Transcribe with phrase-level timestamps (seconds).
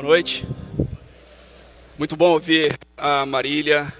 [0.00, 0.46] Boa noite.
[1.98, 3.92] Muito bom ouvir a Marília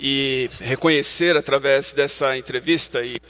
[0.00, 3.20] e reconhecer através dessa entrevista e,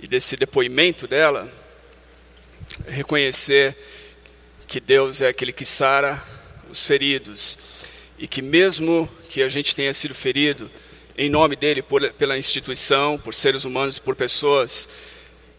[0.00, 1.46] e desse depoimento dela,
[2.86, 3.76] reconhecer
[4.66, 6.24] que Deus é aquele que sara
[6.70, 7.58] os feridos
[8.18, 10.70] e que mesmo que a gente tenha sido ferido,
[11.14, 14.88] em nome dele, por, pela instituição, por seres humanos por pessoas,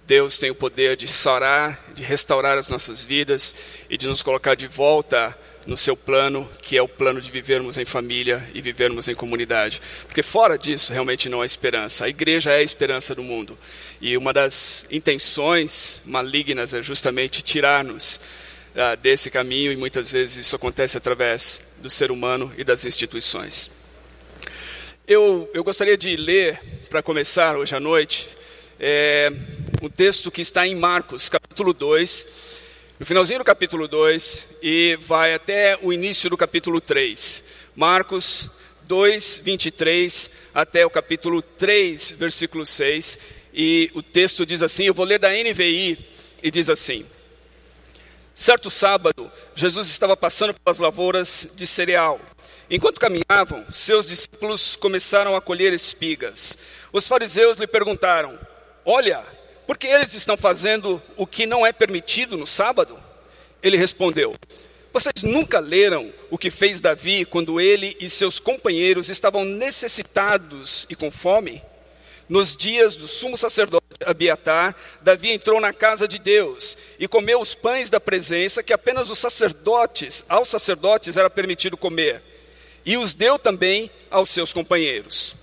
[0.07, 3.53] Deus tem o poder de sarar, de restaurar as nossas vidas
[3.87, 7.77] e de nos colocar de volta no seu plano, que é o plano de vivermos
[7.77, 9.81] em família e vivermos em comunidade.
[10.05, 12.05] Porque fora disso, realmente não há esperança.
[12.05, 13.57] A igreja é a esperança do mundo.
[13.99, 18.19] E uma das intenções malignas é justamente tirar-nos
[18.75, 23.71] uh, desse caminho, e muitas vezes isso acontece através do ser humano e das instituições.
[25.07, 28.27] Eu, eu gostaria de ler, para começar hoje à noite,
[28.79, 29.31] é,
[29.81, 32.27] um texto que está em Marcos, capítulo 2,
[32.97, 37.43] no finalzinho do capítulo 2, e vai até o início do capítulo 3.
[37.75, 38.51] Marcos
[38.83, 43.19] 2, 23, até o capítulo 3, versículo 6.
[43.53, 45.97] E o texto diz assim: eu vou ler da NVI,
[46.41, 47.05] e diz assim.
[48.33, 52.19] Certo sábado, Jesus estava passando pelas lavouras de cereal.
[52.69, 56.57] Enquanto caminhavam, seus discípulos começaram a colher espigas.
[56.93, 58.39] Os fariseus lhe perguntaram:
[58.85, 59.21] Olha,
[59.67, 62.97] por que eles estão fazendo o que não é permitido no sábado?
[63.61, 64.35] Ele respondeu:
[64.93, 70.95] Vocês nunca leram o que fez Davi quando ele e seus companheiros estavam necessitados e
[70.95, 71.63] com fome?
[72.27, 77.53] Nos dias do sumo sacerdote Abiatar, Davi entrou na casa de Deus e comeu os
[77.53, 82.21] pães da presença que apenas os sacerdotes, aos sacerdotes era permitido comer,
[82.83, 85.35] e os deu também aos seus companheiros.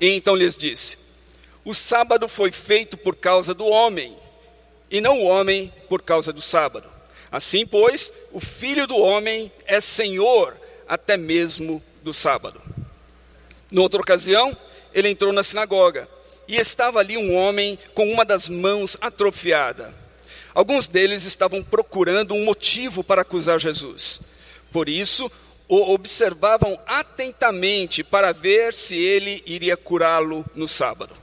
[0.00, 1.01] E então lhes disse:
[1.64, 4.16] o sábado foi feito por causa do homem,
[4.90, 6.88] e não o homem por causa do sábado.
[7.30, 12.60] Assim, pois, o filho do homem é senhor até mesmo do sábado.
[13.70, 14.54] Noutra ocasião,
[14.92, 16.06] ele entrou na sinagoga
[16.46, 19.94] e estava ali um homem com uma das mãos atrofiada.
[20.54, 24.20] Alguns deles estavam procurando um motivo para acusar Jesus.
[24.70, 25.30] Por isso,
[25.66, 31.21] o observavam atentamente para ver se ele iria curá-lo no sábado.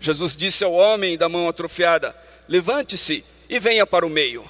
[0.00, 2.16] Jesus disse ao homem da mão atrofiada:
[2.48, 4.44] Levante-se e venha para o meio.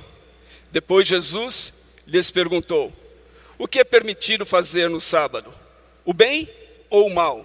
[0.71, 1.72] Depois Jesus
[2.06, 2.93] lhes perguntou:
[3.59, 5.53] O que é permitido fazer no sábado?
[6.05, 6.49] O bem
[6.89, 7.44] ou o mal?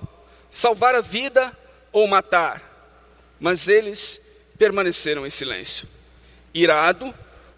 [0.51, 1.51] Salvar a vida
[1.91, 2.61] ou matar?
[3.39, 5.87] Mas eles permaneceram em silêncio.
[6.53, 7.13] Irado,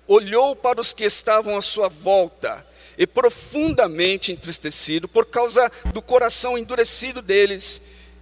[0.07, 2.65] olhou para os que estavam à sua volta
[2.97, 7.81] e, profundamente entristecido por causa do coração endurecido deles,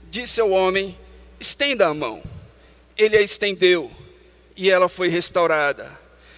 [0.10, 0.98] disse ao homem
[1.40, 2.22] estenda a mão.
[2.98, 3.92] Ele a estendeu
[4.56, 5.92] e ela foi restaurada.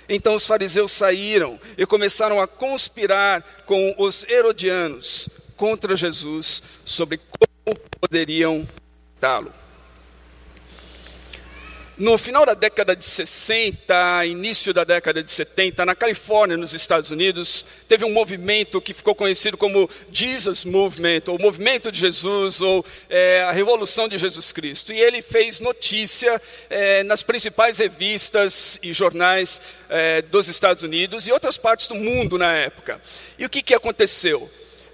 [0.10, 7.80] Então os fariseus saíram e começaram a conspirar com os herodianos contra Jesus sobre como
[8.00, 8.68] poderiam
[9.16, 9.52] matá-lo.
[12.00, 17.10] No final da década de 60, início da década de 70, na Califórnia, nos Estados
[17.10, 22.86] Unidos, teve um movimento que ficou conhecido como Jesus Movement, ou Movimento de Jesus, ou
[23.10, 24.94] é, a Revolução de Jesus Cristo.
[24.94, 29.60] E ele fez notícia é, nas principais revistas e jornais
[29.90, 33.02] é, dos Estados Unidos e outras partes do mundo na época.
[33.40, 34.48] E o que, que aconteceu?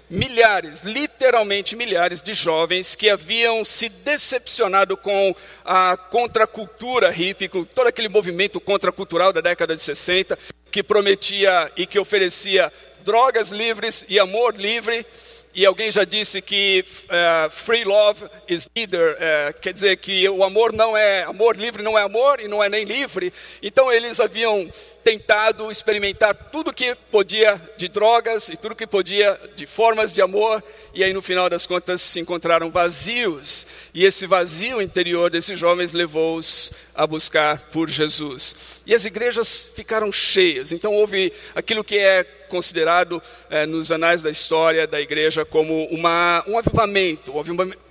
[0.08, 5.34] Milhares, literalmente milhares de jovens que haviam se decepcionado com
[5.64, 10.38] a contracultura hippie, com todo aquele movimento contracultural da década de 60,
[10.70, 12.72] que prometia e que oferecia
[13.04, 15.06] drogas livres e amor livre,
[15.54, 20.42] e alguém já disse que uh, free love is neither, uh, quer dizer que o
[20.42, 23.32] amor não é, amor livre não é amor e não é nem livre.
[23.62, 24.68] Então eles haviam
[25.04, 30.64] tentado experimentar tudo que podia de drogas e tudo que podia de formas de amor,
[30.94, 35.92] e aí no final das contas se encontraram vazios, e esse vazio interior desses jovens
[35.92, 38.56] levou-os a buscar por Jesus.
[38.86, 44.30] E as igrejas ficaram cheias, então houve aquilo que é considerado é, nos anais da
[44.30, 47.32] história da igreja como uma, um avivamento,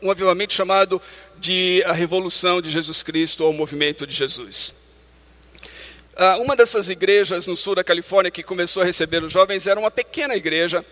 [0.02, 1.02] um avivamento chamado
[1.38, 4.83] de a revolução de Jesus Cristo ou o movimento de Jesus.
[6.16, 9.80] Ah, uma dessas igrejas no sul da Califórnia que começou a receber os jovens era
[9.80, 10.86] uma pequena igreja,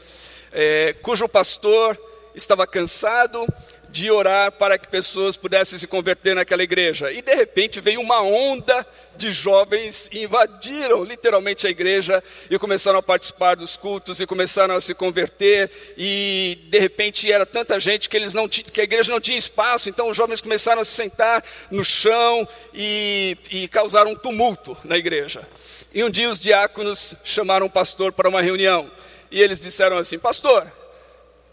[0.51, 1.95] é, cujo pastor
[2.33, 3.45] estava cansado
[3.91, 7.11] de orar para que pessoas pudessem se converter naquela igreja.
[7.11, 12.99] E de repente veio uma onda de jovens e invadiram literalmente a igreja e começaram
[12.99, 15.69] a participar dos cultos e começaram a se converter.
[15.97, 19.89] E de repente era tanta gente que, eles não que a igreja não tinha espaço,
[19.89, 24.97] então os jovens começaram a se sentar no chão e, e causaram um tumulto na
[24.97, 25.45] igreja.
[25.93, 28.89] E um dia os diáconos chamaram o pastor para uma reunião.
[29.29, 30.71] e eles disseram assim: Pastor,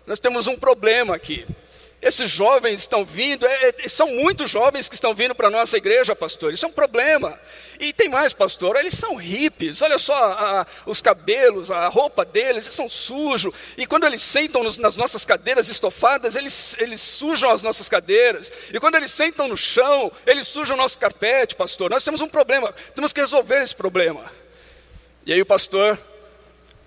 [0.06, 1.44] nós temos um problema aqui.
[2.00, 5.77] Esses jovens estão vindo, é, é, são muitos jovens que estão vindo para a nossa
[5.77, 6.53] igreja, pastor.
[6.53, 7.39] Isso é um problema.
[7.81, 9.83] E tem mais, pastor, eles são hippies.
[9.83, 13.53] Olha só a, os cabelos, a roupa deles, eles são sujos.
[13.77, 18.50] E quando eles sentam nos, nas nossas cadeiras estofadas, eles, eles sujam as nossas cadeiras.
[18.73, 21.91] E quando eles sentam no chão, eles sujam o nosso carpete, pastor.
[21.91, 24.25] Nós temos um problema, temos que resolver esse problema.
[25.27, 25.99] E aí o pastor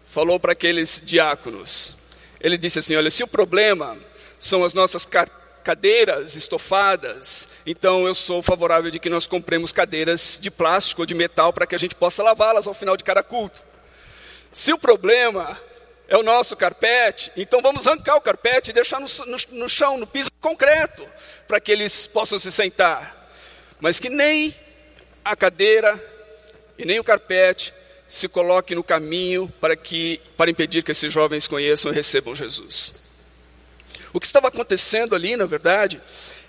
[0.08, 1.98] falou para aqueles diáconos.
[2.40, 3.98] Ele disse assim: Olha, se o problema
[4.42, 5.08] são as nossas
[5.64, 11.14] cadeiras estofadas, então eu sou favorável de que nós compremos cadeiras de plástico ou de
[11.14, 13.62] metal para que a gente possa lavá-las ao final de cada culto.
[14.52, 15.56] Se o problema
[16.08, 20.00] é o nosso carpete, então vamos arrancar o carpete e deixar no, no, no chão,
[20.00, 21.08] no piso concreto,
[21.48, 23.30] para que eles possam se sentar.
[23.80, 24.56] Mas que nem
[25.24, 26.04] a cadeira
[26.80, 27.72] e nem o carpete
[28.08, 33.01] se coloque no caminho para que para impedir que esses jovens conheçam e recebam Jesus.
[34.14, 36.02] O que estava acontecendo ali, na verdade,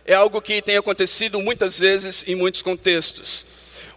[0.05, 3.47] é algo que tem acontecido muitas vezes em muitos contextos,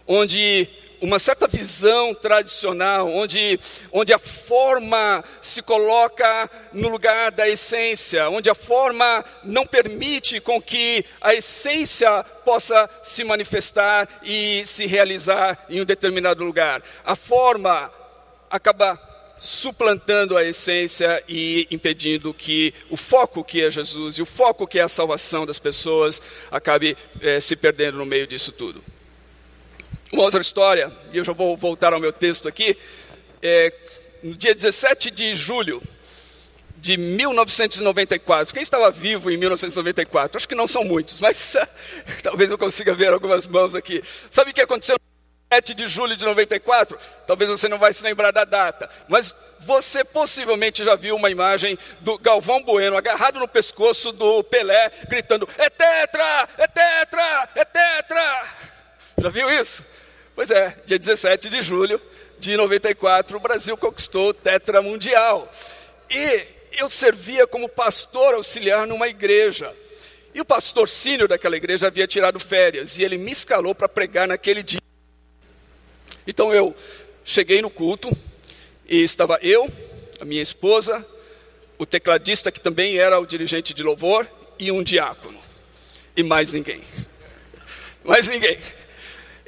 [0.06, 0.68] onde
[1.00, 3.60] uma certa visão tradicional, onde,
[3.92, 10.60] onde a forma se coloca no lugar da essência, onde a forma não permite com
[10.60, 16.82] que a essência possa se manifestar e se realizar em um determinado lugar.
[17.04, 17.92] A forma
[18.50, 18.96] acaba
[19.38, 24.78] suplantando a essência e impedindo que o foco que é Jesus e o foco que
[24.78, 28.82] é a salvação das pessoas acabe é, se perdendo no meio disso tudo.
[30.12, 32.76] Uma outra história, e eu já vou voltar ao meu texto aqui,
[33.42, 33.72] é,
[34.22, 35.82] no dia 17 de julho
[36.78, 38.54] de 1994.
[38.54, 40.36] Quem estava vivo em 1994?
[40.36, 41.56] Acho que não são muitos, mas
[42.22, 44.02] talvez eu consiga ver algumas mãos aqui.
[44.30, 44.96] Sabe o que aconteceu?
[45.56, 50.04] 7 de julho de 94, talvez você não vai se lembrar da data, mas você
[50.04, 55.70] possivelmente já viu uma imagem do Galvão Bueno agarrado no pescoço do Pelé, gritando: É
[55.70, 56.48] tetra!
[56.58, 57.48] É tetra!
[57.54, 58.48] É tetra!
[59.16, 59.82] Já viu isso?
[60.34, 61.98] Pois é, dia 17 de julho
[62.38, 65.50] de 94, o Brasil conquistou o tetra mundial.
[66.10, 69.74] E eu servia como pastor auxiliar numa igreja.
[70.34, 74.28] E o pastor sênior daquela igreja havia tirado férias e ele me escalou para pregar
[74.28, 74.80] naquele dia.
[76.26, 76.74] Então eu
[77.24, 78.10] cheguei no culto
[78.88, 79.70] e estava eu,
[80.20, 81.04] a minha esposa,
[81.78, 84.28] o tecladista que também era o dirigente de louvor
[84.58, 85.38] e um diácono.
[86.16, 86.80] E mais ninguém.
[88.02, 88.56] Mais ninguém.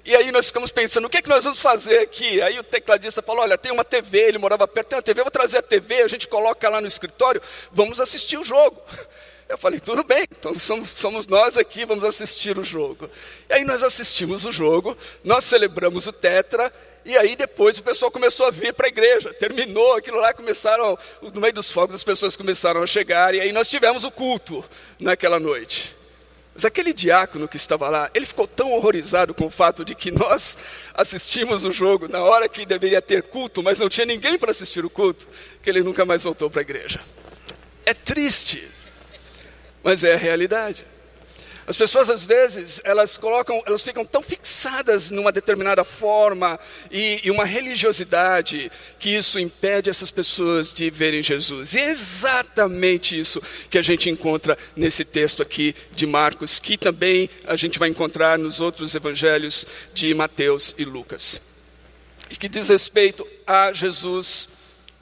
[0.05, 2.41] E aí nós ficamos pensando, o que é que nós vamos fazer aqui?
[2.41, 5.31] Aí o tecladista falou, olha, tem uma TV, ele morava perto, tem uma TV, vou
[5.31, 8.81] trazer a TV, a gente coloca lá no escritório, vamos assistir o jogo.
[9.49, 13.09] Eu falei, tudo bem, então somos, nós aqui, vamos assistir o jogo.
[13.49, 16.71] E aí nós assistimos o jogo, nós celebramos o Tetra,
[17.03, 19.33] e aí depois o pessoal começou a vir para a igreja.
[19.33, 20.99] Terminou aquilo lá, começaram,
[21.33, 24.63] no meio dos fogos as pessoas começaram a chegar, e aí nós tivemos o culto
[25.01, 25.97] naquela noite.
[26.55, 30.11] Mas aquele diácono que estava lá, ele ficou tão horrorizado com o fato de que
[30.11, 30.59] nós
[30.93, 34.85] assistimos o jogo na hora que deveria ter culto, mas não tinha ninguém para assistir
[34.85, 35.27] o culto,
[35.63, 37.01] que ele nunca mais voltou para a igreja.
[37.87, 38.77] É triste
[39.89, 40.85] mas é a realidade.
[41.67, 47.31] As pessoas às vezes elas colocam, elas ficam tão fixadas numa determinada forma e, e,
[47.31, 51.73] uma religiosidade que isso impede essas pessoas de verem Jesus.
[51.73, 57.31] E é exatamente isso que a gente encontra nesse texto aqui de Marcos, que também
[57.47, 61.41] a gente vai encontrar nos outros evangelhos de Mateus e Lucas.
[62.29, 64.51] E que diz respeito a Jesus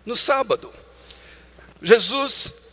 [0.05, 0.73] no sábado.
[1.83, 2.66] Jesus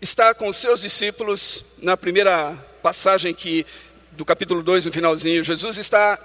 [0.00, 2.52] está com os seus discípulos na primeira
[2.82, 3.66] passagem que
[4.12, 6.18] do capítulo 2, no finalzinho, Jesus está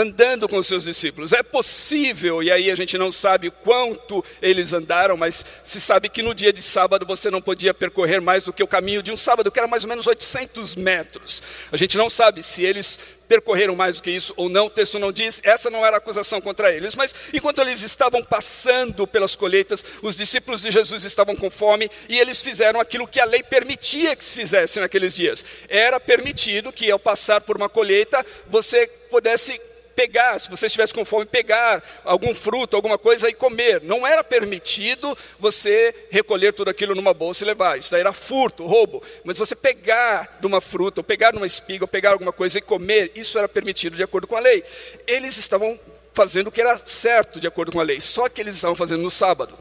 [0.00, 1.32] andando com os seus discípulos.
[1.32, 6.22] É possível, e aí a gente não sabe quanto eles andaram, mas se sabe que
[6.22, 9.16] no dia de sábado você não podia percorrer mais do que o caminho de um
[9.16, 11.42] sábado, que era mais ou menos 800 metros.
[11.70, 12.98] A gente não sabe se eles
[13.30, 16.40] percorreram mais do que isso ou não, o texto não diz, essa não era acusação
[16.40, 21.48] contra eles, mas enquanto eles estavam passando pelas colheitas, os discípulos de Jesus estavam com
[21.48, 25.44] fome e eles fizeram aquilo que a lei permitia que se fizesse naqueles dias.
[25.68, 29.60] Era permitido que ao passar por uma colheita você pudesse
[30.00, 33.82] pegar, se você estivesse com fome, pegar algum fruto, alguma coisa e comer.
[33.82, 37.78] Não era permitido você recolher tudo aquilo numa bolsa e levar.
[37.78, 39.02] Isso daí era furto, roubo.
[39.24, 42.58] Mas você pegar de uma fruta, ou pegar de uma espiga, ou pegar alguma coisa
[42.58, 44.64] e comer, isso era permitido de acordo com a lei.
[45.06, 45.78] Eles estavam
[46.14, 49.02] fazendo o que era certo de acordo com a lei, só que eles estavam fazendo
[49.02, 49.56] no sábado.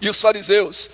[0.00, 0.90] E os fariseus,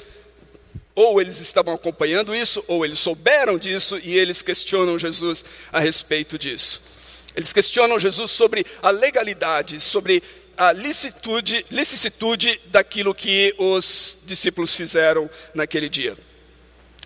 [0.97, 6.37] ou eles estavam acompanhando isso, ou eles souberam disso e eles questionam Jesus a respeito
[6.37, 6.96] disso.
[7.37, 10.23] Eles questionam Jesus sobre a legalidade, sobre
[10.57, 16.16] a licitude, licitude daquilo que os discípulos fizeram naquele dia.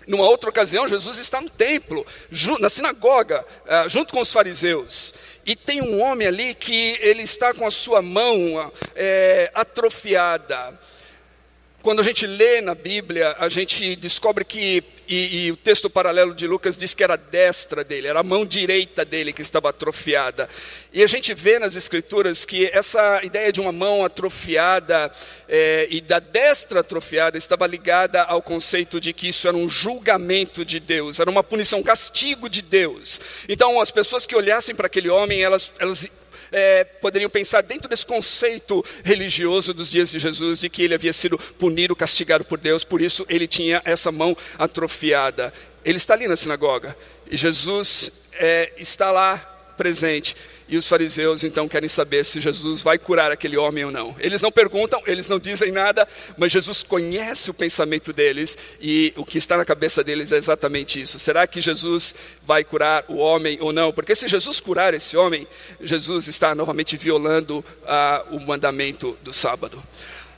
[0.07, 2.05] Numa outra ocasião, Jesus está no templo,
[2.59, 5.13] na sinagoga, ah, junto com os fariseus.
[5.45, 10.79] E tem um homem ali que ele está com a sua mão é, atrofiada.
[11.81, 16.35] Quando a gente lê na Bíblia, a gente descobre que, e, e, o texto paralelo
[16.35, 19.69] de Lucas diz que era a destra dele, era a mão direita dele que estava
[19.69, 20.47] atrofiada.
[20.93, 25.11] E a gente vê nas Escrituras que essa ideia de uma mão atrofiada
[25.49, 30.63] é, e da destra atrofiada estava ligada ao conceito de que isso era um julgamento
[30.63, 33.19] de Deus, era uma punição, um castigo de Deus.
[33.49, 36.07] Então, as pessoas que olhassem para aquele homem, elas, elas
[36.51, 41.13] é, poderiam pensar dentro desse conceito religioso dos dias de Jesus, de que ele havia
[41.13, 45.53] sido punido, castigado por Deus, por isso ele tinha essa mão atrofiada.
[45.83, 46.95] Ele está ali na sinagoga
[47.29, 49.37] e Jesus é, está lá
[49.77, 50.35] presente.
[50.71, 54.15] E os fariseus então querem saber se Jesus vai curar aquele homem ou não.
[54.17, 59.25] Eles não perguntam, eles não dizem nada, mas Jesus conhece o pensamento deles e o
[59.25, 61.19] que está na cabeça deles é exatamente isso.
[61.19, 62.15] Será que Jesus
[62.47, 63.91] vai curar o homem ou não?
[63.91, 65.45] Porque se Jesus curar esse homem,
[65.81, 69.83] Jesus está novamente violando ah, o mandamento do sábado.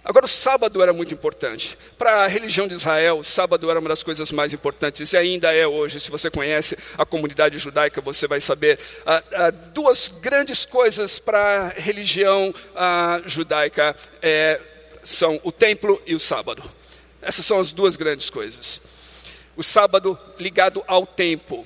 [0.05, 1.77] Agora, o sábado era muito importante.
[1.97, 5.55] Para a religião de Israel, o sábado era uma das coisas mais importantes, e ainda
[5.55, 5.99] é hoje.
[5.99, 8.77] Se você conhece a comunidade judaica, você vai saber.
[9.05, 14.59] Ah, ah, duas grandes coisas para a religião ah, judaica é,
[15.01, 16.61] são o templo e o sábado.
[17.21, 18.81] Essas são as duas grandes coisas.
[19.55, 21.65] O sábado ligado ao tempo.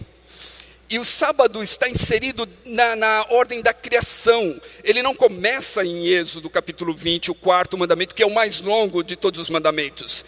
[0.90, 4.60] E o sábado está inserido na, na, ordem da criação.
[4.86, 9.04] Ele não começa em Êxodo capítulo 20, o quarto mandamento, que é o mais longo
[9.04, 10.24] de todos os mandamentos.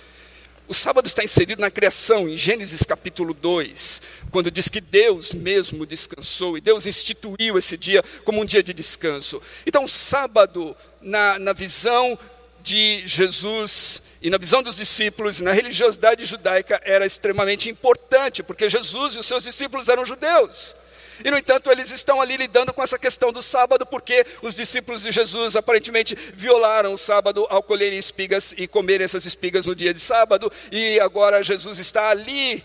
[0.68, 4.02] O sábado está inserido na criação, em Gênesis capítulo 2,
[4.32, 8.74] quando diz que Deus mesmo descansou e Deus instituiu esse dia como um dia de
[8.74, 9.42] descanso.
[9.66, 12.20] Então, o sábado, na, na visão
[12.62, 19.16] de Jesus e na visão dos discípulos, na religiosidade judaica, era extremamente importante, porque Jesus
[19.16, 20.76] e os seus discípulos eram judeus.
[21.24, 25.02] E, no entanto, eles estão ali lidando com essa questão do sábado, porque os discípulos
[25.02, 29.94] de Jesus aparentemente violaram o sábado ao colherem espigas e comerem essas espigas no dia
[29.94, 32.64] de sábado, e agora Jesus está ali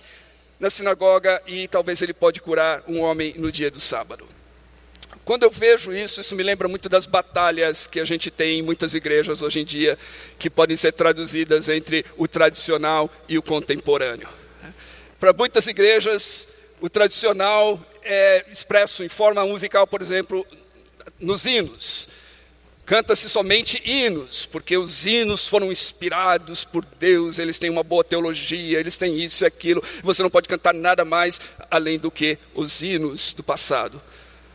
[0.59, 4.34] na sinagoga e talvez ele pode curar um homem no dia do sábado.
[5.25, 8.63] Quando eu vejo isso, isso me lembra muito das batalhas que a gente tem em
[8.63, 9.99] muitas igrejas hoje em dia,
[10.39, 14.29] que podem ser traduzidas entre o tradicional e o contemporâneo.
[15.19, 16.47] Para muitas igrejas,
[16.79, 20.47] o tradicional é expresso em forma musical, por exemplo,
[21.19, 22.09] nos hinos.
[22.85, 28.79] Canta-se somente hinos, porque os hinos foram inspirados por Deus, eles têm uma boa teologia,
[28.79, 29.83] eles têm isso e aquilo.
[30.03, 31.41] Você não pode cantar nada mais
[31.71, 34.03] além do que os hinos do passado.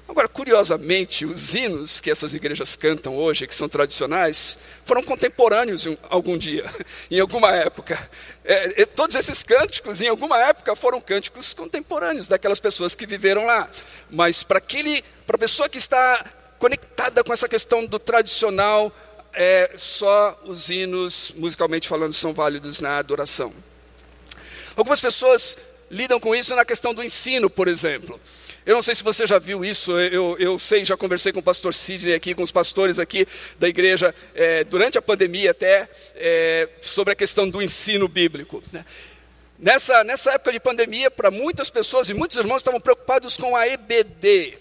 [0.10, 5.96] Agora, curiosamente, os hinos que essas igrejas cantam hoje, que são tradicionais, foram contemporâneos em
[6.10, 6.66] algum dia,
[7.12, 8.10] em alguma época.
[8.44, 13.70] É, todos esses cânticos, em alguma época, foram cânticos contemporâneos daquelas pessoas que viveram lá.
[14.10, 16.26] Mas para a pessoa que está
[16.58, 18.92] conectada com essa questão do tradicional,
[19.32, 23.54] é, só os hinos, musicalmente falando, são válidos na adoração.
[24.76, 25.56] Algumas pessoas
[25.92, 28.20] lidam com isso na questão do ensino, por exemplo.
[28.70, 31.44] Eu não sei se você já viu isso, eu, eu sei, já conversei com o
[31.44, 33.26] pastor Sidney aqui, com os pastores aqui
[33.58, 38.62] da igreja, é, durante a pandemia até, é, sobre a questão do ensino bíblico.
[38.72, 38.86] Né?
[39.58, 43.68] Nessa, nessa época de pandemia, para muitas pessoas e muitos irmãos estavam preocupados com a
[43.68, 44.56] EBD.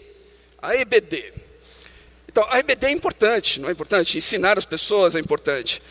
[0.63, 1.35] A EBD.
[2.27, 4.17] Então, a EBD é importante, não é importante?
[4.17, 5.83] Ensinar as pessoas é importante.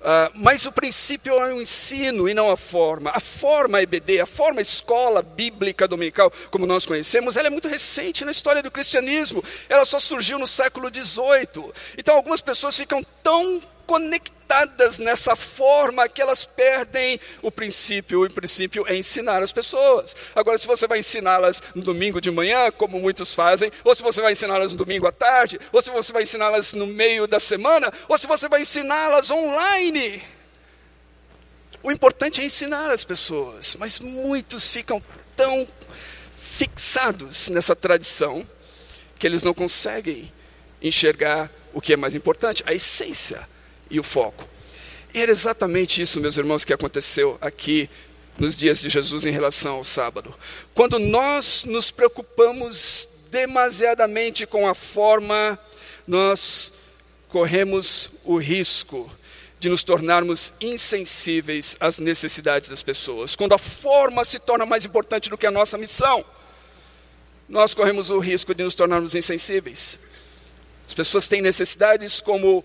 [0.00, 3.10] Uh, mas o princípio é o ensino e não a forma.
[3.12, 8.24] A forma EBD, a forma escola bíblica dominical, como nós conhecemos, ela é muito recente
[8.24, 9.42] na história do cristianismo.
[9.68, 11.72] Ela só surgiu no século XVIII.
[11.96, 18.22] Então algumas pessoas ficam tão conectadas nessa forma que elas perdem o princípio.
[18.22, 20.14] O princípio é ensinar as pessoas.
[20.34, 24.20] Agora, se você vai ensiná-las no domingo de manhã, como muitos fazem, ou se você
[24.20, 27.90] vai ensiná-las no domingo à tarde, ou se você vai ensiná-las no meio da semana,
[28.06, 30.22] ou se você vai ensiná-las online.
[31.82, 35.02] O importante é ensinar as pessoas, mas muitos ficam
[35.34, 35.66] tão
[36.30, 38.46] fixados nessa tradição
[39.18, 40.30] que eles não conseguem
[40.82, 43.48] enxergar o que é mais importante, a essência
[43.90, 44.46] e o foco.
[45.14, 47.88] E era exatamente isso, meus irmãos, que aconteceu aqui
[48.38, 50.34] nos dias de Jesus em relação ao sábado.
[50.74, 55.58] Quando nós nos preocupamos demasiadamente com a forma,
[56.06, 56.72] nós
[57.28, 59.10] corremos o risco
[59.60, 63.34] de nos tornarmos insensíveis às necessidades das pessoas.
[63.34, 66.24] Quando a forma se torna mais importante do que a nossa missão.
[67.48, 69.98] nós corremos o risco de nos tornarmos insensíveis.
[70.86, 72.62] As pessoas têm necessidades como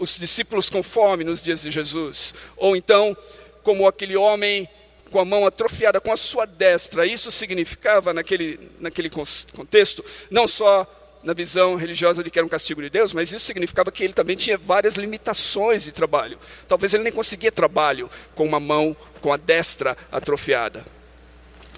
[0.00, 3.16] os discípulos com fome nos dias de Jesus, ou então
[3.62, 4.68] como aquele homem
[5.10, 7.04] com a mão atrofiada com a sua destra.
[7.04, 10.86] Isso significava, naquele, naquele contexto, não só
[11.22, 14.14] na visão religiosa de que era um castigo de Deus, mas isso significava que ele
[14.14, 16.38] também tinha várias limitações de trabalho.
[16.66, 20.84] Talvez ele nem conseguia trabalho com uma mão, com a destra atrofiada.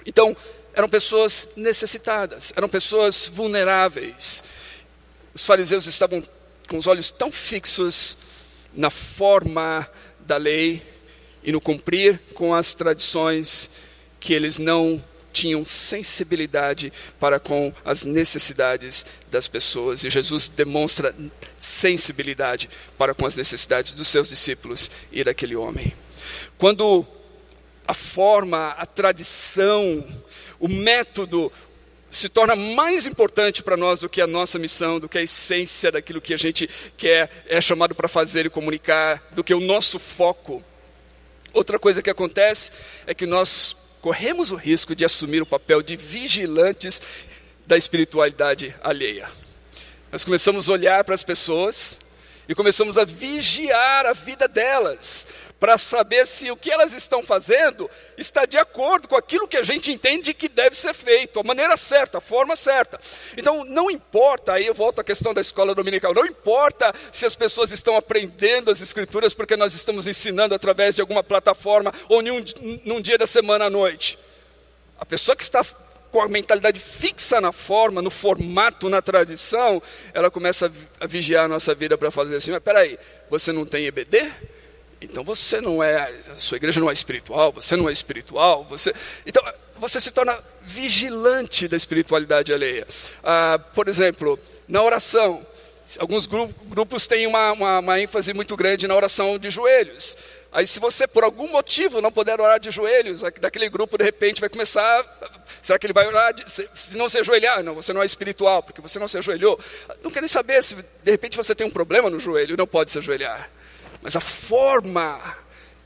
[0.06, 0.36] Então,
[0.74, 4.44] eram pessoas necessitadas, eram pessoas vulneráveis.
[5.34, 6.22] Os fariseus estavam
[6.68, 8.16] com os olhos tão fixos
[8.74, 9.88] na forma
[10.20, 10.82] da lei
[11.42, 13.70] e no cumprir com as tradições
[14.20, 15.02] que eles não
[15.32, 20.04] tinham sensibilidade para com as necessidades das pessoas.
[20.04, 21.14] E Jesus demonstra
[21.58, 25.92] sensibilidade para com as necessidades dos seus discípulos e daquele homem.
[26.58, 27.06] Quando
[27.86, 30.06] a forma, a tradição,
[30.60, 31.50] o método
[32.12, 35.90] se torna mais importante para nós do que a nossa missão, do que a essência
[35.90, 39.98] daquilo que a gente quer, é chamado para fazer e comunicar, do que o nosso
[39.98, 40.62] foco.
[41.54, 42.70] Outra coisa que acontece
[43.06, 47.00] é que nós corremos o risco de assumir o papel de vigilantes
[47.66, 49.26] da espiritualidade alheia.
[50.10, 51.98] Nós começamos a olhar para as pessoas
[52.48, 55.26] e começamos a vigiar a vida delas,
[55.62, 59.62] para saber se o que elas estão fazendo está de acordo com aquilo que a
[59.62, 63.00] gente entende que deve ser feito, a maneira certa, a forma certa.
[63.36, 67.36] Então, não importa, aí eu volto à questão da escola dominical, não importa se as
[67.36, 72.44] pessoas estão aprendendo as escrituras porque nós estamos ensinando através de alguma plataforma ou num,
[72.84, 74.18] num dia da semana à noite.
[74.98, 75.64] A pessoa que está
[76.12, 81.48] com a mentalidade fixa na forma, no formato, na tradição, ela começa a vigiar a
[81.48, 82.98] nossa vida para fazer assim, mas peraí,
[83.30, 84.30] você não tem EBD?
[85.00, 88.94] Então você não é, a sua igreja não é espiritual, você não é espiritual, você.
[89.26, 89.42] Então
[89.78, 92.86] você se torna vigilante da espiritualidade alheia.
[93.24, 94.38] Ah, por exemplo,
[94.68, 95.44] na oração,
[95.98, 100.16] alguns grupos têm uma, uma, uma ênfase muito grande na oração de joelhos.
[100.52, 104.40] Aí, se você por algum motivo não puder orar de joelhos, daquele grupo de repente
[104.40, 105.02] vai começar.
[105.62, 106.34] Será que ele vai orar?
[106.34, 109.58] De, se, não se ajoelhar, não, você não é espiritual, porque você não se ajoelhou.
[110.02, 112.66] Não quer nem saber se de repente você tem um problema no joelho e não
[112.66, 113.50] pode se ajoelhar
[114.02, 115.18] mas a forma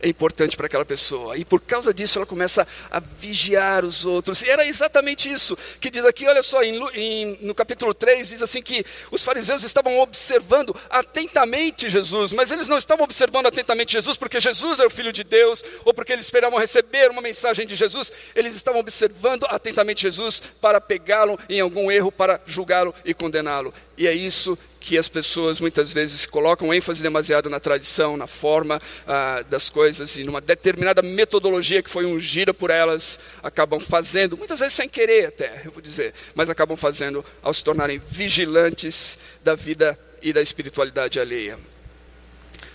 [0.00, 1.36] é importante para aquela pessoa.
[1.36, 4.42] E por causa disso ela começa a vigiar os outros.
[4.42, 8.42] E era exatamente isso que diz aqui, olha só, em, em, no capítulo 3, diz
[8.42, 14.16] assim que os fariseus estavam observando atentamente Jesus, mas eles não estavam observando atentamente Jesus
[14.16, 17.74] porque Jesus era o Filho de Deus, ou porque eles esperavam receber uma mensagem de
[17.74, 23.72] Jesus, eles estavam observando atentamente Jesus para pegá-lo em algum erro, para julgá-lo e condená-lo.
[23.96, 28.80] E é isso que as pessoas muitas vezes colocam ênfase demasiado na tradição, na forma
[29.04, 34.60] ah, das coisas e numa determinada metodologia que foi ungida por elas, acabam fazendo, muitas
[34.60, 39.56] vezes sem querer até, eu vou dizer, mas acabam fazendo ao se tornarem vigilantes da
[39.56, 41.58] vida e da espiritualidade alheia.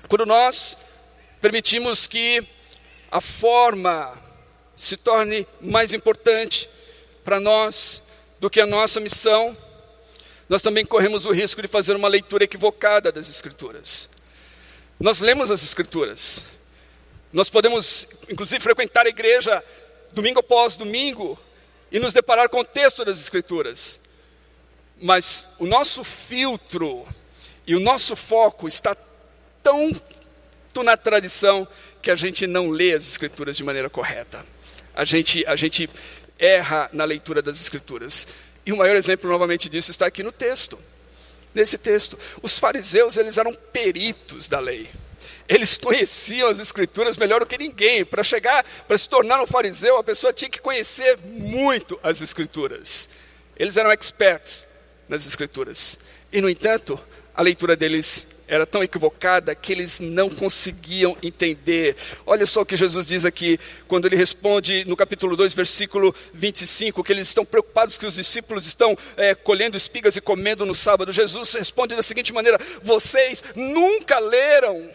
[0.09, 0.77] Quando nós
[1.39, 2.43] permitimos que
[3.09, 4.11] a forma
[4.75, 6.67] se torne mais importante
[7.23, 8.03] para nós
[8.37, 9.55] do que a nossa missão,
[10.51, 14.09] nós também corremos o risco de fazer uma leitura equivocada das Escrituras.
[14.99, 16.43] Nós lemos as Escrituras,
[17.31, 19.63] nós podemos, inclusive, frequentar a igreja
[20.11, 21.39] domingo após domingo
[21.89, 24.01] e nos deparar com o texto das Escrituras,
[25.01, 27.07] mas o nosso filtro
[27.65, 28.93] e o nosso foco está
[29.63, 29.89] tão
[30.83, 31.65] na tradição
[32.01, 34.45] que a gente não lê as Escrituras de maneira correta.
[34.93, 35.89] A gente, a gente
[36.37, 38.27] erra na leitura das Escrituras.
[38.65, 40.77] E o maior exemplo novamente disso está aqui no texto.
[41.53, 44.89] Nesse texto, os fariseus, eles eram peritos da lei.
[45.47, 48.05] Eles conheciam as escrituras melhor do que ninguém.
[48.05, 53.09] Para chegar, para se tornar um fariseu, a pessoa tinha que conhecer muito as escrituras.
[53.57, 54.65] Eles eram experts
[55.09, 55.97] nas escrituras.
[56.31, 56.97] E no entanto,
[57.35, 61.95] a leitura deles era tão equivocada que eles não conseguiam entender.
[62.25, 67.01] Olha só o que Jesus diz aqui, quando ele responde no capítulo 2, versículo 25,
[67.01, 71.13] que eles estão preocupados que os discípulos estão é, colhendo espigas e comendo no sábado.
[71.13, 74.89] Jesus responde da seguinte maneira: Vocês nunca leram.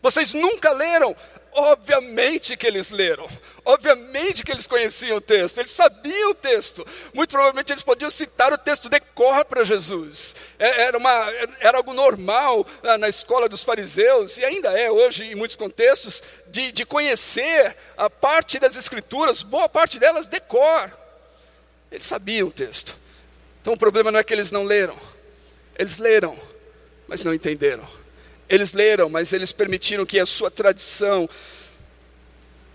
[0.00, 1.14] Vocês nunca leram
[1.52, 3.26] Obviamente que eles leram,
[3.64, 6.86] obviamente que eles conheciam o texto, eles sabiam o texto.
[7.12, 10.36] Muito provavelmente eles podiam citar o texto de cor para Jesus.
[10.58, 11.10] É, era, uma,
[11.58, 16.22] era algo normal ah, na escola dos fariseus, e ainda é hoje em muitos contextos,
[16.46, 20.96] de, de conhecer a parte das escrituras, boa parte delas de cor.
[21.90, 22.94] Eles sabiam o texto.
[23.60, 24.96] Então o problema não é que eles não leram,
[25.76, 26.38] eles leram,
[27.08, 27.84] mas não entenderam.
[28.50, 31.30] Eles leram, mas eles permitiram que a sua tradição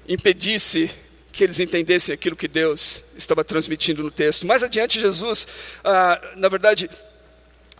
[0.07, 0.89] impedisse
[1.33, 4.47] que eles entendessem aquilo que Deus estava transmitindo no texto.
[4.47, 5.45] Mais adiante, Jesus,
[5.83, 6.89] ah, na verdade,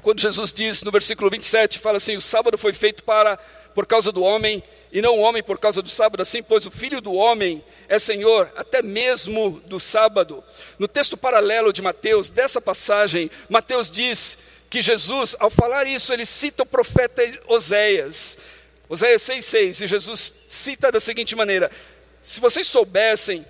[0.02, 3.38] quando Jesus diz no versículo 27, fala assim: o sábado foi feito para
[3.74, 6.72] por causa do homem e não o homem por causa do sábado, assim, pois o
[6.72, 10.44] filho do homem é senhor até mesmo do sábado.
[10.78, 14.38] No texto paralelo de Mateus, dessa passagem, Mateus diz
[14.70, 18.38] que Jesus, ao falar isso, ele cita o profeta Oséias.
[18.88, 21.72] Oséias 6,6, e Jesus cita da seguinte maneira:
[22.24, 23.46] Se vocês soubessem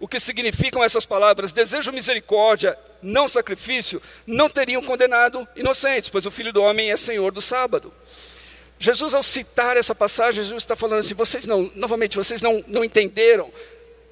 [0.00, 6.30] o que significam essas palavras, desejo misericórdia, não sacrifício, não teriam condenado inocentes, pois o
[6.30, 7.92] filho do homem é senhor do sábado.
[8.78, 12.82] Jesus, ao citar essa passagem, Jesus está falando assim: vocês não, novamente, vocês não, não
[12.82, 13.52] entenderam,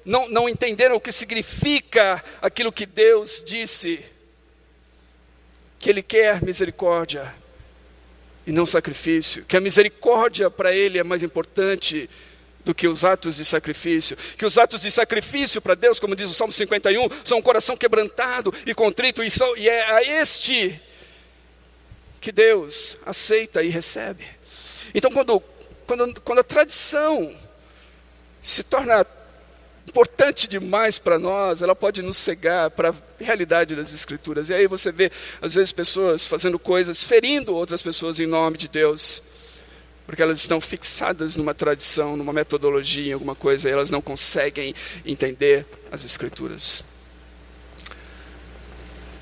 [0.05, 4.05] não, não entenderam o que significa aquilo que Deus disse,
[5.79, 7.33] que Ele quer misericórdia
[8.45, 12.09] e não sacrifício, que a misericórdia para Ele é mais importante
[12.65, 16.29] do que os atos de sacrifício, que os atos de sacrifício para Deus, como diz
[16.29, 20.79] o Salmo 51, são um coração quebrantado e contrito, e, são, e é a este
[22.19, 24.25] que Deus aceita e recebe.
[24.93, 25.41] Então, quando,
[25.87, 27.35] quando, quando a tradição
[28.41, 29.05] se torna
[29.89, 34.49] importante demais para nós, ela pode nos cegar para a realidade das Escrituras.
[34.49, 38.67] E aí você vê, às vezes, pessoas fazendo coisas, ferindo outras pessoas em nome de
[38.67, 39.21] Deus,
[40.05, 44.75] porque elas estão fixadas numa tradição, numa metodologia, em alguma coisa, e elas não conseguem
[45.03, 46.83] entender as Escrituras.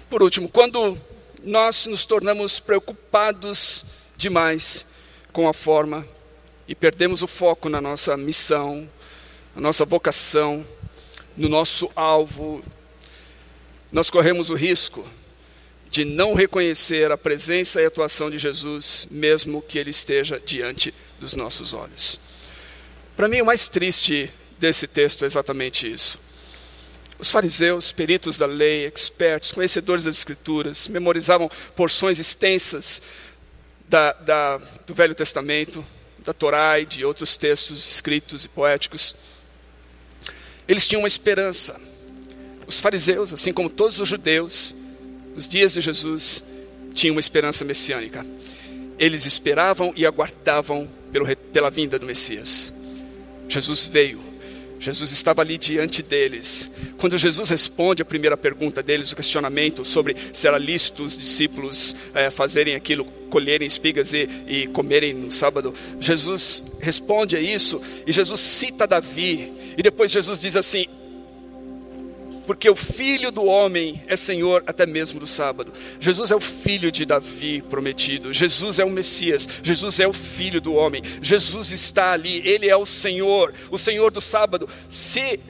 [0.09, 0.97] Por último, quando
[1.43, 3.85] nós nos tornamos preocupados
[4.17, 4.85] demais
[5.31, 6.05] com a forma
[6.67, 8.89] e perdemos o foco na nossa missão,
[9.57, 10.63] na nossa vocação,
[11.35, 12.63] no nosso alvo,
[13.91, 15.03] nós corremos o risco
[15.89, 20.93] de não reconhecer a presença e a atuação de Jesus, mesmo que ele esteja diante
[21.19, 22.19] dos nossos olhos.
[23.15, 26.19] Para mim, o mais triste desse texto é exatamente isso.
[27.17, 33.01] Os fariseus, peritos da lei, expertos, conhecedores das Escrituras, memorizavam porções extensas
[33.89, 35.83] da, da, do Velho Testamento,
[36.19, 39.15] da Torá e de outros textos escritos e poéticos.
[40.67, 41.79] Eles tinham uma esperança.
[42.67, 44.75] Os fariseus, assim como todos os judeus,
[45.33, 46.43] nos dias de Jesus,
[46.93, 48.25] tinham uma esperança messiânica.
[48.99, 50.89] Eles esperavam e aguardavam
[51.53, 52.73] pela vinda do Messias.
[53.47, 54.26] Jesus veio
[54.79, 56.71] Jesus estava ali diante deles.
[56.97, 61.95] Quando Jesus responde a primeira pergunta deles, o questionamento sobre se era lícito os discípulos
[62.13, 68.11] é, fazerem aquilo, colherem espigas e, e comerem no sábado, Jesus responde a isso e
[68.11, 69.53] Jesus cita Davi.
[69.77, 70.85] E depois Jesus diz assim:
[72.47, 75.73] porque o filho do homem é senhor até mesmo do sábado.
[75.99, 80.61] Jesus é o filho de Davi prometido, Jesus é o Messias, Jesus é o filho
[80.61, 84.67] do homem, Jesus está ali, ele é o Senhor, o Senhor do sábado.
[84.87, 85.41] Se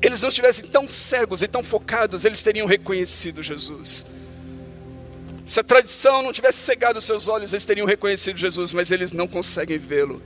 [0.00, 4.06] eles não estivessem tão cegos e tão focados, eles teriam reconhecido Jesus.
[5.44, 9.28] Se a tradição não tivesse cegado seus olhos, eles teriam reconhecido Jesus, mas eles não
[9.28, 10.22] conseguem vê-lo.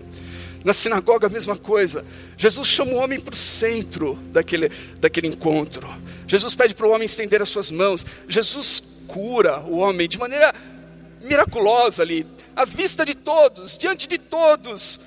[0.65, 2.05] Na sinagoga, a mesma coisa.
[2.37, 4.71] Jesus chama o homem para o centro daquele,
[5.01, 5.89] daquele encontro.
[6.27, 8.05] Jesus pede para o homem estender as suas mãos.
[8.29, 10.55] Jesus cura o homem de maneira
[11.23, 15.01] miraculosa ali, à vista de todos, diante de todos.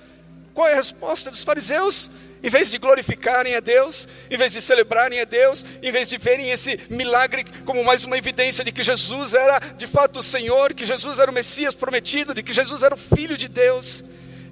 [0.54, 2.10] Qual é a resposta dos fariseus?
[2.44, 6.18] Em vez de glorificarem a Deus, em vez de celebrarem a Deus, em vez de
[6.18, 10.74] verem esse milagre como mais uma evidência de que Jesus era de fato o Senhor,
[10.74, 14.04] que Jesus era o Messias prometido, de que Jesus era o Filho de Deus,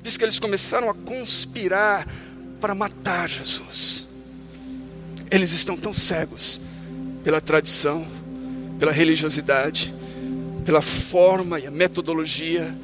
[0.03, 2.05] diz que eles começaram a conspirar
[2.59, 4.05] para matar Jesus.
[5.31, 6.59] Eles estão tão cegos
[7.23, 8.05] pela tradição,
[8.77, 9.93] pela religiosidade,
[10.65, 12.77] pela forma e a metodologia,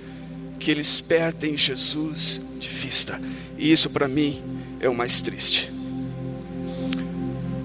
[0.57, 3.19] que eles perdem Jesus de vista.
[3.57, 4.41] E isso para mim
[4.79, 5.71] é o mais triste.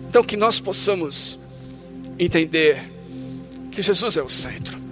[0.09, 1.39] Então que nós possamos
[2.19, 2.83] entender
[3.71, 4.84] que Jesus é o centro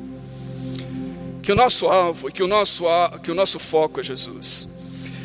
[1.43, 2.85] que o nosso alvo e que o nosso,
[3.23, 4.69] que o nosso foco é Jesus.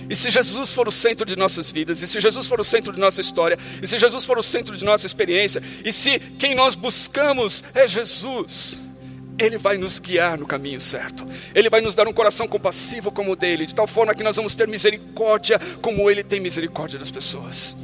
[0.10, 2.94] E se Jesus for o centro de nossas vidas, e se Jesus for o centro
[2.94, 6.56] de nossa história, e se Jesus for o centro de nossa experiência, e se quem
[6.56, 8.80] nós buscamos é Jesus,
[9.38, 11.28] Ele vai nos guiar no caminho certo.
[11.54, 14.38] Ele vai nos dar um coração compassivo como o dele, de tal forma que nós
[14.38, 17.76] vamos ter misericórdia como Ele tem misericórdia das pessoas.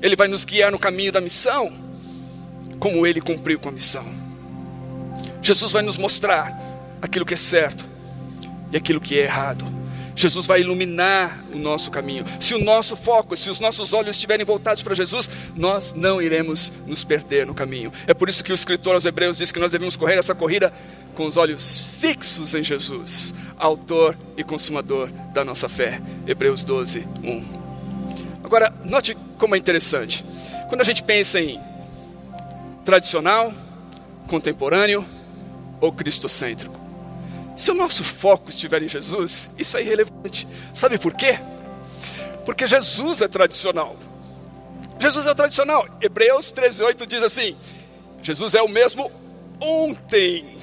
[0.00, 1.72] Ele vai nos guiar no caminho da missão,
[2.78, 4.06] como Ele cumpriu com a missão.
[5.42, 6.67] Jesus vai nos mostrar
[7.00, 7.84] aquilo que é certo
[8.72, 9.64] e aquilo que é errado.
[10.18, 12.24] Jesus vai iluminar o nosso caminho.
[12.40, 16.72] Se o nosso foco, se os nossos olhos estiverem voltados para Jesus, nós não iremos
[16.86, 17.92] nos perder no caminho.
[18.04, 20.72] É por isso que o escritor aos Hebreus diz que nós devemos correr essa corrida
[21.14, 26.00] com os olhos fixos em Jesus, autor e consumador da nossa fé.
[26.26, 27.58] Hebreus 12, 1.
[28.42, 30.24] Agora, note como é interessante.
[30.68, 31.60] Quando a gente pensa em
[32.84, 33.52] tradicional,
[34.26, 35.04] contemporâneo
[35.80, 36.77] ou cristocêntrico,
[37.58, 40.46] se o nosso foco estiver em Jesus, isso é irrelevante.
[40.72, 41.40] Sabe por quê?
[42.46, 43.96] Porque Jesus é tradicional.
[45.00, 45.84] Jesus é tradicional.
[46.00, 47.56] Hebreus 13:8 diz assim:
[48.22, 49.10] Jesus é o mesmo
[49.60, 50.56] ontem.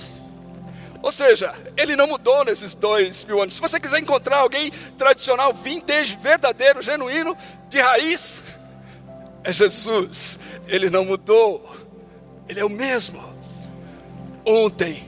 [1.02, 3.56] Ou seja, ele não mudou nesses dois mil anos.
[3.56, 7.38] Se você quiser encontrar alguém tradicional, vintage, verdadeiro, genuíno,
[7.70, 8.42] de raiz,
[9.44, 10.40] é Jesus.
[10.66, 11.76] Ele não mudou.
[12.48, 13.22] Ele é o mesmo.
[14.46, 15.04] Ontem,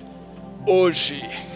[0.68, 1.47] hoje.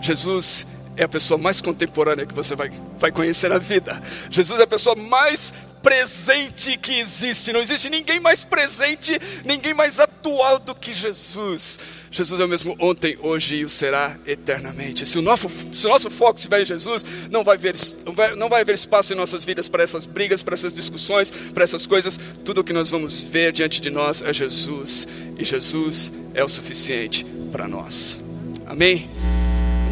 [0.00, 4.00] Jesus é a pessoa mais contemporânea que você vai, vai conhecer na vida.
[4.30, 7.52] Jesus é a pessoa mais presente que existe.
[7.52, 11.78] Não existe ninguém mais presente, ninguém mais atual do que Jesus.
[12.10, 15.06] Jesus é o mesmo ontem, hoje e o será eternamente.
[15.06, 18.36] Se o nosso, se o nosso foco estiver em Jesus, não vai, haver, não, vai,
[18.36, 21.86] não vai haver espaço em nossas vidas para essas brigas, para essas discussões, para essas
[21.86, 22.18] coisas.
[22.44, 25.08] Tudo o que nós vamos ver diante de nós é Jesus.
[25.38, 28.20] E Jesus é o suficiente para nós.
[28.66, 29.39] Amém?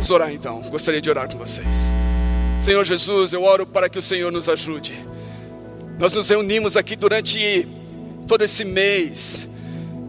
[0.09, 0.63] Vamos orar então.
[0.63, 1.93] Gostaria de orar com vocês.
[2.59, 4.97] Senhor Jesus, eu oro para que o Senhor nos ajude
[5.99, 7.67] nós nos reunimos aqui durante
[8.29, 9.49] todo esse mês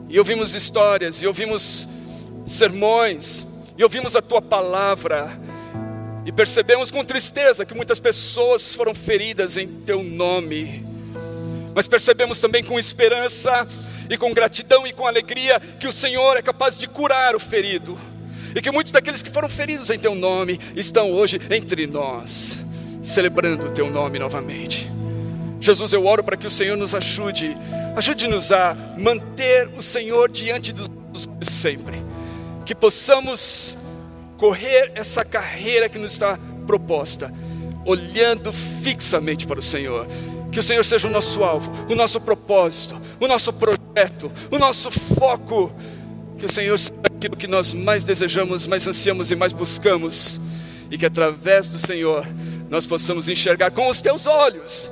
[0.07, 1.89] e ouvimos histórias, e ouvimos
[2.45, 5.27] sermões, e ouvimos a tua palavra,
[6.27, 10.85] e percebemos com tristeza que muitas pessoas foram feridas em teu nome,
[11.73, 13.67] mas percebemos também com esperança
[14.07, 17.97] e com gratidão e com alegria que o Senhor é capaz de curar o ferido,
[18.55, 22.63] e que muitos daqueles que foram feridos em teu nome estão hoje entre nós,
[23.03, 24.89] celebrando o teu nome novamente.
[25.61, 27.55] Jesus, eu oro para que o Senhor nos ajude,
[27.95, 30.89] ajude-nos a manter o Senhor diante dos
[31.41, 32.01] sempre,
[32.65, 33.77] que possamos
[34.37, 37.33] correr essa carreira que nos está proposta,
[37.85, 40.07] olhando fixamente para o Senhor.
[40.51, 44.89] Que o Senhor seja o nosso alvo, o nosso propósito, o nosso projeto, o nosso
[44.89, 45.73] foco.
[46.39, 50.39] Que o Senhor seja aquilo que nós mais desejamos, mais ansiamos e mais buscamos.
[50.89, 52.25] E que através do Senhor
[52.69, 54.91] nós possamos enxergar com os teus olhos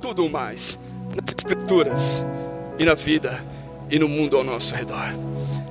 [0.00, 0.78] tudo mais
[1.10, 2.22] nas Escrituras
[2.78, 3.44] e na vida
[3.90, 5.12] e no mundo ao nosso redor.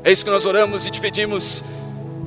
[0.03, 1.63] É isso que nós oramos e te pedimos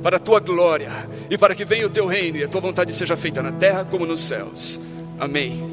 [0.03, 0.91] para a tua glória
[1.29, 3.85] e para que venha o teu reino e a tua vontade seja feita na terra
[3.85, 4.79] como nos céus.
[5.19, 5.63] Amém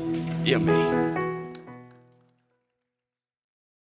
[0.44, 1.27] e amém.